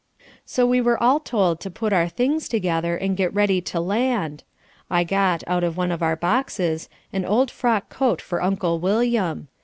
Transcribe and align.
So 0.47 0.65
we 0.65 0.81
were 0.81 0.97
all 0.97 1.19
told 1.19 1.59
to 1.59 1.69
put 1.69 1.93
our 1.93 2.09
things 2.09 2.49
together 2.49 2.97
and 2.97 3.15
get 3.15 3.31
ready 3.35 3.61
to 3.61 3.79
land. 3.79 4.43
I 4.89 5.03
got, 5.03 5.43
out 5.45 5.63
of 5.63 5.77
one 5.77 5.91
of 5.91 6.01
our 6.01 6.15
boxes, 6.15 6.89
an 7.13 7.23
old 7.23 7.51
frock 7.51 7.89
coat 7.89 8.19
for 8.19 8.41
Uncle 8.41 8.79
William. 8.79 9.47